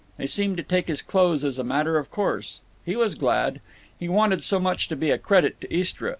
They 0.17 0.25
seemed 0.25 0.57
to 0.57 0.63
take 0.63 0.87
his 0.87 1.03
clothes 1.03 1.45
as 1.45 1.59
a 1.59 1.63
matter 1.63 1.99
of 1.99 2.09
course. 2.09 2.59
He 2.83 2.95
was 2.95 3.13
glad. 3.13 3.61
He 3.99 4.09
wanted 4.09 4.41
so 4.43 4.59
much 4.59 4.87
to 4.87 4.95
be 4.95 5.11
a 5.11 5.19
credit 5.19 5.61
to 5.61 5.71
Istra. 5.71 6.09